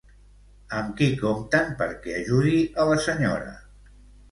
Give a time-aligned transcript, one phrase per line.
[0.77, 3.57] Amb qui compten perquè ajudi a la senyora.